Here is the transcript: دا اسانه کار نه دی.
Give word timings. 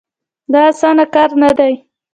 دا 0.51 0.61
اسانه 0.71 1.05
کار 1.13 1.29
نه 1.41 1.49
دی. 1.57 1.73